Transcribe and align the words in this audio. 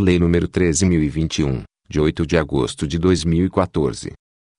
Lei 0.00 0.18
nº 0.18 0.48
13.021, 0.48 1.62
de 1.86 2.00
8 2.00 2.26
de 2.26 2.38
agosto 2.38 2.88
de 2.88 2.98
2014. 2.98 4.12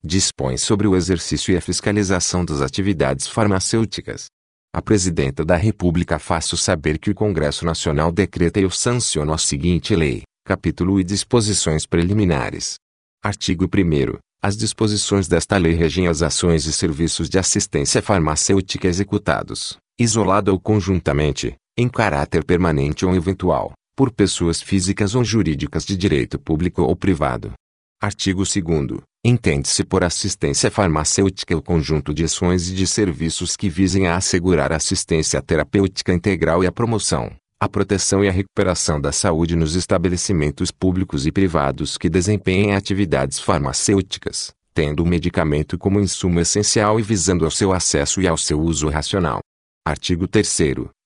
Dispõe 0.03 0.55
sobre 0.55 0.87
o 0.87 0.95
exercício 0.95 1.51
e 1.51 1.57
a 1.57 1.61
fiscalização 1.61 2.45
das 2.45 2.61
atividades 2.61 3.25
farmacêuticas. 3.25 4.27
A 4.71 4.83
Presidenta 4.83 5.43
da 5.43 5.55
República 5.55 6.19
faço 6.19 6.55
saber 6.55 6.99
que 6.99 7.09
o 7.09 7.15
Congresso 7.15 7.65
Nacional 7.65 8.11
decreta 8.11 8.59
e 8.59 8.63
eu 8.63 8.69
sanciono 8.69 9.33
a 9.33 9.37
seguinte 9.39 9.95
lei, 9.95 10.21
capítulo 10.45 10.99
e 10.99 11.03
disposições 11.03 11.87
preliminares. 11.87 12.75
Artigo 13.23 13.65
1 13.65 14.19
As 14.43 14.55
disposições 14.55 15.27
desta 15.27 15.57
lei 15.57 15.73
regem 15.73 16.07
as 16.07 16.21
ações 16.21 16.65
e 16.67 16.71
serviços 16.71 17.27
de 17.27 17.39
assistência 17.39 17.99
farmacêutica 17.99 18.87
executados, 18.87 19.75
isolado 19.99 20.51
ou 20.51 20.59
conjuntamente, 20.59 21.55
em 21.75 21.89
caráter 21.89 22.45
permanente 22.45 23.07
ou 23.07 23.15
eventual, 23.15 23.73
por 23.95 24.11
pessoas 24.11 24.61
físicas 24.61 25.15
ou 25.15 25.23
jurídicas 25.23 25.85
de 25.85 25.95
direito 25.95 26.39
público 26.39 26.81
ou 26.81 26.95
privado. 26.95 27.53
Artigo 28.01 28.43
2 28.43 29.01
Entende-se 29.23 29.83
por 29.83 30.03
assistência 30.03 30.71
farmacêutica 30.71 31.55
o 31.55 31.61
conjunto 31.61 32.13
de 32.13 32.23
ações 32.23 32.67
e 32.69 32.73
de 32.73 32.87
serviços 32.87 33.55
que 33.55 33.69
visem 33.69 34.07
a 34.07 34.15
assegurar 34.15 34.73
assistência 34.73 35.39
terapêutica 35.39 36.11
integral 36.11 36.63
e 36.63 36.67
a 36.67 36.71
promoção, 36.71 37.31
a 37.59 37.69
proteção 37.69 38.23
e 38.23 38.27
a 38.27 38.31
recuperação 38.31 38.99
da 38.99 39.11
saúde 39.11 39.55
nos 39.55 39.75
estabelecimentos 39.75 40.71
públicos 40.71 41.27
e 41.27 41.31
privados 41.31 41.95
que 41.95 42.09
desempenhem 42.09 42.73
atividades 42.73 43.39
farmacêuticas, 43.39 44.51
tendo 44.73 45.03
o 45.03 45.05
medicamento 45.05 45.77
como 45.77 45.99
insumo 45.99 46.39
essencial 46.39 46.99
e 46.99 47.03
visando 47.03 47.45
ao 47.45 47.51
seu 47.51 47.71
acesso 47.71 48.19
e 48.19 48.27
ao 48.27 48.37
seu 48.37 48.59
uso 48.59 48.89
racional. 48.89 49.41
Artigo 49.85 50.27
3 50.27 50.47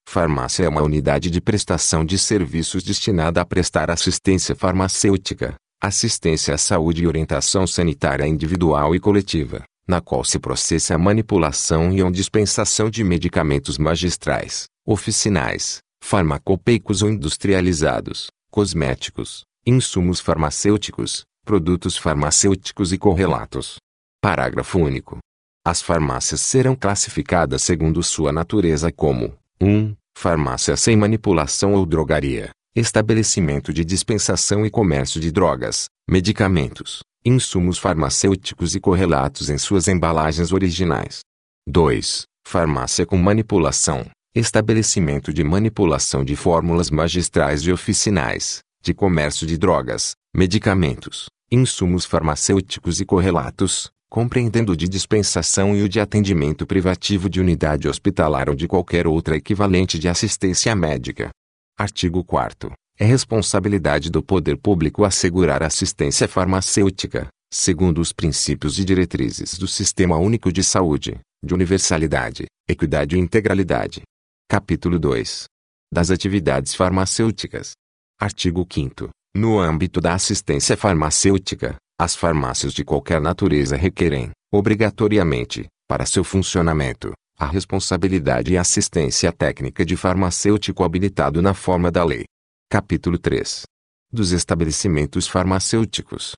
Farmácia 0.07 0.63
é 0.63 0.69
uma 0.69 0.81
unidade 0.81 1.29
de 1.29 1.41
prestação 1.41 2.05
de 2.05 2.17
serviços 2.17 2.83
destinada 2.83 3.41
a 3.41 3.45
prestar 3.45 3.91
assistência 3.91 4.55
farmacêutica, 4.55 5.55
assistência 5.81 6.53
à 6.53 6.57
saúde 6.57 7.03
e 7.03 7.07
orientação 7.07 7.67
sanitária 7.67 8.25
individual 8.25 8.95
e 8.95 8.99
coletiva, 8.99 9.63
na 9.87 9.99
qual 9.99 10.23
se 10.23 10.39
processa 10.39 10.95
a 10.95 10.97
manipulação 10.97 11.91
e 11.91 12.01
a 12.01 12.09
dispensação 12.09 12.89
de 12.89 13.03
medicamentos 13.03 13.77
magistrais, 13.77 14.65
oficinais, 14.85 15.79
farmacopeicos 16.01 17.01
ou 17.01 17.09
industrializados, 17.09 18.27
cosméticos, 18.49 19.43
insumos 19.65 20.19
farmacêuticos, 20.19 21.23
produtos 21.43 21.97
farmacêuticos 21.97 22.93
e 22.93 22.97
correlatos. 22.97 23.77
Parágrafo 24.21 24.79
único. 24.79 25.17
As 25.63 25.81
farmácias 25.81 26.41
serão 26.41 26.75
classificadas 26.75 27.63
segundo 27.63 28.01
sua 28.01 28.31
natureza 28.31 28.91
como 28.91 29.35
1. 29.61 29.95
Farmácia 30.17 30.75
sem 30.75 30.98
manipulação 30.98 31.73
ou 31.73 31.85
drogaria. 31.85 32.49
Estabelecimento 32.75 33.71
de 33.71 33.85
dispensação 33.85 34.65
e 34.65 34.70
comércio 34.70 35.20
de 35.20 35.31
drogas, 35.31 35.85
medicamentos, 36.09 36.99
insumos 37.25 37.77
farmacêuticos 37.77 38.75
e 38.75 38.81
correlatos 38.81 39.49
em 39.49 39.57
suas 39.57 39.87
embalagens 39.87 40.51
originais. 40.51 41.21
2. 41.67 42.25
Farmácia 42.45 43.05
com 43.05 43.17
manipulação. 43.17 44.05
Estabelecimento 44.35 45.34
de 45.34 45.41
manipulação 45.41 46.25
de 46.25 46.35
fórmulas 46.35 46.90
magistrais 46.90 47.62
e 47.62 47.71
oficinais, 47.71 48.59
de 48.84 48.93
comércio 48.93 49.47
de 49.47 49.57
drogas, 49.57 50.15
medicamentos, 50.35 51.27
insumos 51.49 52.03
farmacêuticos 52.03 52.99
e 52.99 53.05
correlatos, 53.05 53.90
compreendendo 54.16 54.71
o 54.71 54.77
de 54.77 54.88
dispensação 54.88 55.76
e 55.76 55.84
o 55.84 55.90
de 55.90 55.99
atendimento 55.99 56.66
privativo 56.66 57.30
de 57.30 57.41
unidade 57.41 57.90
hospitalar 57.90 58.48
ou 58.48 58.55
de 58.55 58.66
qualquer 58.66 59.05
outra 59.05 59.35
equivalente 59.35 59.99
de 59.99 60.08
assistência 60.08 60.74
médica. 60.74 61.32
Artigo 61.77 62.24
4 62.24 62.71
É 62.98 63.04
responsabilidade 63.04 64.09
do 64.09 64.24
poder 64.24 64.56
público 64.56 65.03
assegurar 65.03 65.62
assistência 65.62 66.30
farmacêutica, 66.30 67.28
segundo 67.52 68.00
os 68.00 68.13
princípios 68.13 68.80
e 68.80 68.86
diretrizes 68.86 69.58
do 69.58 69.68
Sistema 69.68 70.16
Único 70.16 70.50
de 70.50 70.63
Saúde, 70.63 71.19
de 71.44 71.53
universalidade, 71.53 72.46
equidade 72.70 73.18
e 73.18 73.20
integralidade. 73.20 74.02
Capítulo 74.48 74.98
2 74.98 75.44
Das 75.92 76.09
atividades 76.09 76.74
farmacêuticas. 76.74 77.74
Artigo 78.18 78.66
5 78.72 79.09
No 79.36 79.59
âmbito 79.59 80.00
da 80.00 80.14
assistência 80.14 80.78
farmacêutica, 80.78 81.75
as 81.97 82.13
farmácias 82.13 82.73
de 82.73 82.83
qualquer 82.83 83.22
natureza 83.22 83.78
requerem, 83.78 84.31
obrigatoriamente, 84.51 85.66
para 85.88 86.06
seu 86.06 86.23
funcionamento, 86.25 87.13
a 87.38 87.45
responsabilidade 87.45 88.53
e 88.53 88.57
assistência 88.57 89.31
técnica 89.31 89.85
de 89.85 89.95
farmacêutico 89.95 90.83
habilitado 90.83 91.41
na 91.41 91.53
forma 91.53 91.89
da 91.89 92.03
lei. 92.03 92.25
Capítulo 92.69 93.17
3. 93.17 93.63
Dos 94.11 94.31
estabelecimentos 94.31 95.28
farmacêuticos. 95.28 96.33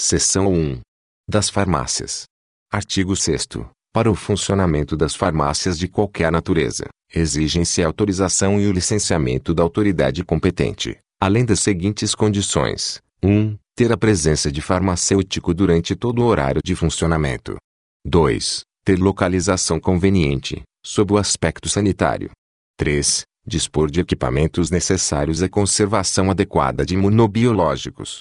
Seção 0.00 0.50
1. 0.50 0.80
Das 1.28 1.50
farmácias. 1.50 2.24
Artigo 2.70 3.14
6 3.14 3.48
Para 3.92 4.10
o 4.10 4.14
funcionamento 4.14 4.96
das 4.96 5.14
farmácias 5.14 5.78
de 5.78 5.88
qualquer 5.88 6.32
natureza, 6.32 6.86
exigem-se 7.14 7.82
a 7.82 7.86
autorização 7.86 8.58
e 8.58 8.66
o 8.66 8.72
licenciamento 8.72 9.52
da 9.52 9.62
autoridade 9.62 10.24
competente, 10.24 10.96
além 11.20 11.44
das 11.44 11.60
seguintes 11.60 12.14
condições: 12.14 13.02
1 13.22 13.58
ter 13.74 13.90
a 13.90 13.96
presença 13.96 14.52
de 14.52 14.60
farmacêutico 14.60 15.54
durante 15.54 15.96
todo 15.96 16.22
o 16.22 16.26
horário 16.26 16.60
de 16.62 16.74
funcionamento. 16.74 17.56
2. 18.04 18.62
Ter 18.84 18.98
localização 18.98 19.80
conveniente, 19.80 20.62
sob 20.84 21.14
o 21.14 21.16
aspecto 21.16 21.68
sanitário. 21.68 22.30
3. 22.76 23.22
Dispor 23.46 23.90
de 23.90 24.00
equipamentos 24.00 24.70
necessários 24.70 25.42
à 25.42 25.48
conservação 25.48 26.30
adequada 26.30 26.84
de 26.84 26.94
imunobiológicos. 26.94 28.18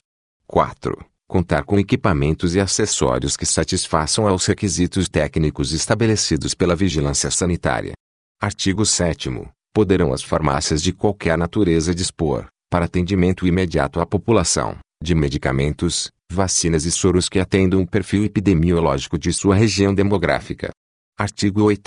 4. 0.47 0.97
Contar 1.27 1.63
com 1.63 1.77
equipamentos 1.79 2.55
e 2.55 2.59
acessórios 2.59 3.35
que 3.35 3.45
satisfaçam 3.45 4.27
aos 4.27 4.45
requisitos 4.45 5.09
técnicos 5.09 5.73
estabelecidos 5.73 6.53
pela 6.53 6.75
vigilância 6.75 7.29
sanitária. 7.29 7.93
Artigo 8.41 8.85
7. 8.85 9.29
Poderão 9.73 10.13
as 10.13 10.23
farmácias 10.23 10.81
de 10.81 10.91
qualquer 10.91 11.37
natureza 11.37 11.93
dispor, 11.93 12.47
para 12.69 12.85
atendimento 12.85 13.47
imediato 13.47 13.99
à 13.99 14.05
população, 14.05 14.77
de 15.01 15.15
medicamentos, 15.15 16.11
vacinas 16.31 16.85
e 16.85 16.91
soros 16.91 17.27
que 17.27 17.39
atendam 17.39 17.81
o 17.81 17.87
perfil 17.87 18.23
epidemiológico 18.23 19.17
de 19.17 19.33
sua 19.33 19.55
região 19.55 19.93
demográfica. 19.93 20.69
Artigo 21.17 21.63
8 21.63 21.81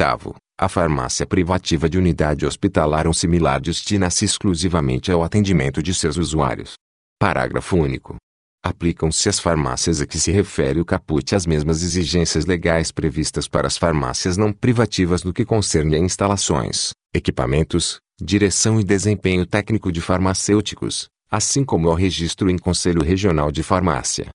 A 0.58 0.68
farmácia 0.68 1.24
privativa 1.24 1.88
de 1.88 1.96
unidade 1.96 2.44
hospitalar 2.44 3.06
ou 3.06 3.14
similar 3.14 3.60
destina-se 3.60 4.24
exclusivamente 4.24 5.12
ao 5.12 5.22
atendimento 5.22 5.82
de 5.82 5.94
seus 5.94 6.16
usuários. 6.16 6.74
Parágrafo 7.18 7.76
único. 7.76 8.16
Aplicam-se 8.64 9.28
às 9.28 9.38
farmácias 9.38 10.00
a 10.00 10.06
que 10.06 10.18
se 10.18 10.32
refere 10.32 10.80
o 10.80 10.84
caput 10.84 11.34
as 11.34 11.46
mesmas 11.46 11.82
exigências 11.82 12.46
legais 12.46 12.90
previstas 12.90 13.46
para 13.46 13.66
as 13.66 13.76
farmácias 13.76 14.36
não 14.36 14.52
privativas 14.52 15.22
no 15.22 15.32
que 15.32 15.44
concerne 15.44 15.96
a 15.96 15.98
instalações, 15.98 16.90
equipamentos, 17.14 17.98
direção 18.20 18.80
e 18.80 18.84
desempenho 18.84 19.44
técnico 19.44 19.92
de 19.92 20.00
farmacêuticos, 20.00 21.08
assim 21.34 21.64
como 21.64 21.88
ao 21.88 21.96
registro 21.96 22.48
em 22.48 22.56
Conselho 22.56 23.02
Regional 23.02 23.50
de 23.50 23.60
Farmácia. 23.60 24.28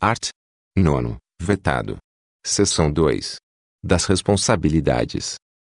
Art. 0.00 0.30
9. 0.74 1.16
Vetado. 1.38 1.98
Seção 2.46 2.90
2. 2.90 3.36
Das 3.84 4.06
responsabilidades. 4.06 5.34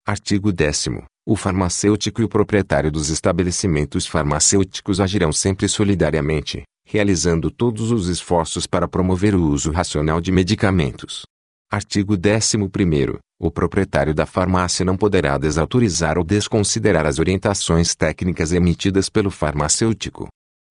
Artigo 0.07 0.53
10. 0.53 1.01
O 1.27 1.35
farmacêutico 1.35 2.21
e 2.21 2.23
o 2.23 2.29
proprietário 2.29 2.89
dos 2.89 3.09
estabelecimentos 3.09 4.07
farmacêuticos 4.07 5.01
agirão 5.01 5.33
sempre 5.33 5.67
solidariamente, 5.67 6.63
realizando 6.87 7.51
todos 7.51 7.91
os 7.91 8.07
esforços 8.07 8.65
para 8.65 8.87
promover 8.87 9.35
o 9.35 9.49
uso 9.49 9.71
racional 9.71 10.21
de 10.21 10.31
medicamentos. 10.31 11.23
Artigo 11.69 12.13
11. 12.13 13.19
O 13.37 13.51
proprietário 13.51 14.13
da 14.13 14.25
farmácia 14.25 14.85
não 14.85 14.95
poderá 14.95 15.37
desautorizar 15.37 16.17
ou 16.17 16.23
desconsiderar 16.23 17.05
as 17.05 17.19
orientações 17.19 17.93
técnicas 17.93 18.53
emitidas 18.53 19.09
pelo 19.09 19.29
farmacêutico, 19.29 20.29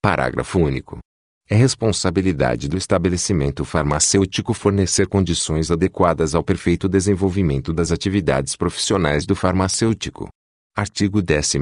Parágrafo 0.08 0.58
único. 0.58 0.98
É 1.50 1.54
responsabilidade 1.54 2.66
do 2.66 2.78
estabelecimento 2.78 3.62
farmacêutico 3.62 4.54
fornecer 4.54 5.06
condições 5.06 5.70
adequadas 5.70 6.34
ao 6.34 6.42
perfeito 6.42 6.88
desenvolvimento 6.88 7.74
das 7.74 7.92
atividades 7.92 8.56
profissionais 8.56 9.26
do 9.26 9.36
farmacêutico. 9.36 10.30
Artigo 10.74 11.20
12. 11.20 11.58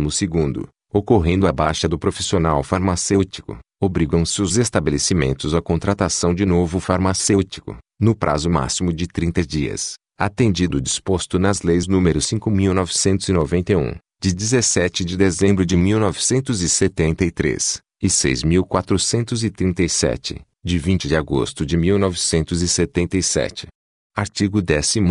Ocorrendo 0.95 1.49
a 1.49 1.53
baixa 1.53 1.89
do 1.89 1.99
profissional 1.99 2.63
farmacêutico, 2.63 3.59
obrigam-se 3.83 4.41
os 4.41 4.57
estabelecimentos 4.57 5.53
à 5.53 5.61
contratação 5.61 6.33
de 6.33 6.47
novo 6.47 6.79
farmacêutico, 6.79 7.77
no 8.01 8.15
prazo 8.15 8.49
máximo 8.49 8.93
de 8.93 9.09
30 9.09 9.45
dias, 9.45 9.95
atendido 10.17 10.79
o 10.79 10.81
disposto 10.81 11.37
nas 11.37 11.63
leis 11.63 11.89
nº 11.89 12.19
5.991, 12.19 13.97
de 14.23 14.33
17 14.33 15.05
de 15.05 15.17
dezembro 15.17 15.67
de 15.67 15.77
1973 15.77 17.85
e 18.07 18.09
6.437, 18.09 20.41
de 20.65 20.79
20 20.79 21.09
de 21.09 21.17
agosto 21.17 21.67
de 21.67 21.77
1977. 21.77 23.67
Artigo 24.15 24.63
13 24.63 25.03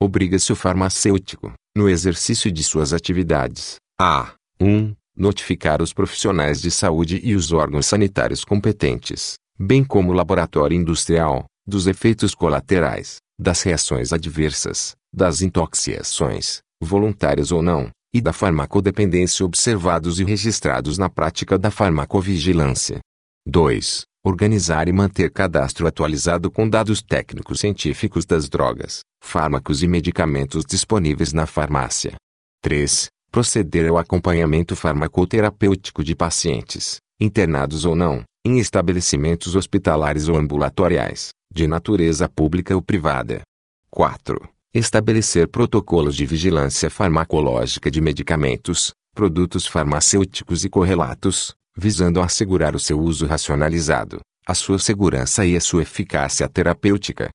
Obriga-se 0.00 0.52
o 0.52 0.56
farmacêutico, 0.56 1.52
no 1.74 1.88
exercício 1.88 2.52
de 2.52 2.62
suas 2.62 2.92
atividades, 2.92 3.76
a 3.98 4.34
1. 4.60 4.94
Notificar 5.16 5.80
os 5.80 5.94
profissionais 5.94 6.60
de 6.60 6.70
saúde 6.70 7.18
e 7.24 7.34
os 7.34 7.52
órgãos 7.52 7.86
sanitários 7.86 8.44
competentes, 8.44 9.36
bem 9.58 9.82
como 9.82 10.10
o 10.10 10.14
laboratório 10.14 10.76
industrial, 10.76 11.46
dos 11.66 11.86
efeitos 11.86 12.34
colaterais, 12.34 13.16
das 13.40 13.62
reações 13.62 14.12
adversas, 14.12 14.94
das 15.12 15.40
intoxicações, 15.40 16.60
voluntárias 16.82 17.50
ou 17.50 17.62
não, 17.62 17.90
e 18.14 18.20
da 18.20 18.32
farmacodependência 18.32 19.44
observados 19.44 20.20
e 20.20 20.24
registrados 20.24 20.96
na 20.96 21.10
prática 21.10 21.58
da 21.58 21.68
farmacovigilância. 21.68 23.00
2. 23.44 24.04
Organizar 24.24 24.86
e 24.86 24.92
manter 24.92 25.32
cadastro 25.32 25.86
atualizado 25.88 26.48
com 26.48 26.68
dados 26.68 27.02
técnicos 27.02 27.58
científicos 27.58 28.24
das 28.24 28.48
drogas, 28.48 29.00
fármacos 29.20 29.82
e 29.82 29.88
medicamentos 29.88 30.64
disponíveis 30.64 31.32
na 31.32 31.44
farmácia. 31.44 32.14
3. 32.62 33.08
Proceder 33.32 33.90
ao 33.90 33.98
acompanhamento 33.98 34.76
farmacoterapêutico 34.76 36.04
de 36.04 36.14
pacientes, 36.14 36.98
internados 37.20 37.84
ou 37.84 37.96
não, 37.96 38.22
em 38.46 38.60
estabelecimentos 38.60 39.56
hospitalares 39.56 40.28
ou 40.28 40.36
ambulatoriais, 40.36 41.30
de 41.52 41.66
natureza 41.66 42.28
pública 42.28 42.76
ou 42.76 42.80
privada. 42.80 43.42
4. 43.90 44.53
Estabelecer 44.74 45.46
protocolos 45.46 46.16
de 46.16 46.26
vigilância 46.26 46.90
farmacológica 46.90 47.88
de 47.88 48.00
medicamentos, 48.00 48.92
produtos 49.14 49.68
farmacêuticos 49.68 50.64
e 50.64 50.68
correlatos, 50.68 51.54
visando 51.78 52.20
assegurar 52.20 52.74
o 52.74 52.80
seu 52.80 52.98
uso 52.98 53.24
racionalizado, 53.24 54.18
a 54.44 54.52
sua 54.52 54.80
segurança 54.80 55.46
e 55.46 55.56
a 55.56 55.60
sua 55.60 55.82
eficácia 55.82 56.48
terapêutica. 56.48 57.28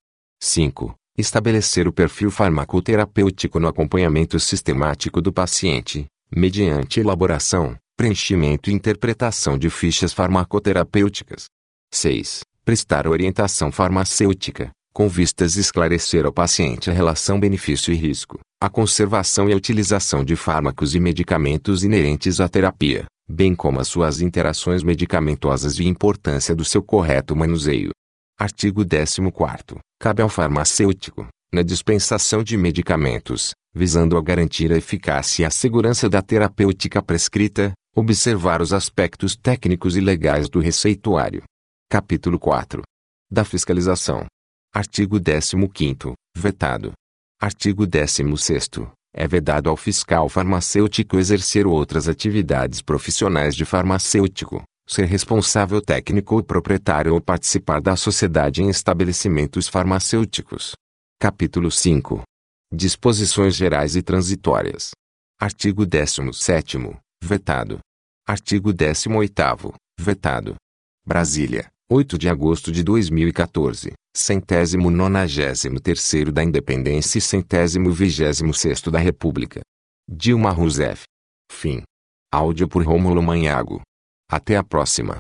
5. 0.44 0.94
Estabelecer 1.18 1.88
o 1.88 1.94
perfil 1.94 2.30
farmacoterapêutico 2.30 3.58
no 3.58 3.70
acompanhamento 3.70 4.38
sistemático 4.38 5.22
do 5.22 5.32
paciente, 5.32 6.08
mediante 6.36 7.00
elaboração, 7.00 7.74
preenchimento 7.96 8.70
e 8.70 8.74
interpretação 8.74 9.58
de 9.58 9.70
fichas 9.70 10.12
farmacoterapêuticas. 10.12 11.46
6. 11.94 12.42
Prestar 12.66 13.08
orientação 13.08 13.72
farmacêutica, 13.72 14.72
com 14.94 15.08
vistas 15.08 15.56
esclarecer 15.56 16.26
ao 16.26 16.34
paciente 16.34 16.90
a 16.90 16.94
relação 16.94 17.40
benefício 17.40 17.94
e 17.94 17.96
risco, 17.96 18.40
a 18.62 18.70
conservação 18.70 19.50
e 19.50 19.54
a 19.54 19.56
utilização 19.56 20.24
de 20.24 20.36
fármacos 20.36 20.96
e 20.96 21.00
medicamentos 21.00 21.84
inerentes 21.84 22.40
à 22.40 22.50
terapia, 22.50 23.06
bem 23.30 23.56
como 23.56 23.80
as 23.80 23.88
suas 23.88 24.22
interações 24.22 24.84
medicamentosas 24.84 25.80
e 25.80 25.84
a 25.84 25.88
importância 25.88 26.56
do 26.56 26.66
seu 26.66 26.82
correto 26.82 27.36
manuseio. 27.36 27.92
Artigo 28.38 28.86
14. 28.86 29.22
Cabe 30.00 30.22
ao 30.22 30.30
farmacêutico, 30.30 31.28
na 31.52 31.62
dispensação 31.62 32.44
de 32.44 32.58
medicamentos, 32.58 33.52
visando 33.74 34.18
a 34.18 34.22
garantir 34.22 34.72
a 34.72 34.78
eficácia 34.78 35.44
e 35.44 35.46
a 35.46 35.50
segurança 35.50 36.10
da 36.10 36.22
terapêutica 36.22 37.02
prescrita, 37.02 37.74
observar 37.96 38.62
os 38.62 38.74
aspectos 38.74 39.36
técnicos 39.36 39.96
e 39.96 40.02
legais 40.02 40.50
do 40.50 40.60
receituário. 40.60 41.44
Capítulo 41.90 42.40
4. 42.40 42.82
Da 43.32 43.44
fiscalização. 43.44 44.26
Artigo 44.72 45.20
15 45.20 46.14
vetado. 46.38 46.92
Artigo 47.42 47.88
16 47.88 48.88
é 49.12 49.28
vedado 49.28 49.68
ao 49.68 49.76
fiscal 49.76 50.30
farmacêutico 50.30 51.18
exercer 51.18 51.66
outras 51.66 52.08
atividades 52.08 52.80
profissionais 52.80 53.56
de 53.56 53.66
farmacêutico, 53.66 54.62
ser 54.88 55.06
responsável 55.06 55.82
técnico 55.82 56.36
ou 56.36 56.44
proprietário 56.44 57.16
ou 57.16 57.20
participar 57.20 57.82
da 57.82 57.96
sociedade 57.96 58.62
em 58.62 58.70
estabelecimentos 58.70 59.68
farmacêuticos. 59.68 60.74
Capítulo 61.20 61.72
5. 61.72 62.22
Disposições 62.72 63.56
gerais 63.56 63.96
e 63.96 64.04
transitórias. 64.04 64.92
Artigo 65.42 65.84
17 65.84 66.78
vetado. 67.24 67.80
Artigo 68.28 68.72
18 68.72 69.74
vetado. 70.00 70.56
Brasília, 71.04 71.68
8 71.92 72.20
de 72.20 72.30
agosto 72.30 72.72
de 72.72 72.84
2014, 72.84 73.94
centésimo 74.16 74.92
nonagésimo 74.92 75.80
terceiro 75.80 76.32
da 76.32 76.44
Independência 76.44 77.18
e 77.18 77.22
centésimo 77.22 77.92
vigésimo 77.92 78.54
sexto 78.54 78.92
da 78.92 79.00
República. 79.00 79.62
Dilma 80.08 80.52
Rousseff. 80.52 81.06
Fim. 81.52 81.82
Áudio 82.32 82.68
por 82.68 82.86
Rômulo 82.86 83.24
Manhago. 83.24 83.82
Até 84.32 84.56
a 84.56 84.64
próxima. 84.64 85.18